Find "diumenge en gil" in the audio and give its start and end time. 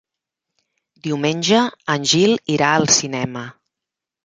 1.07-2.35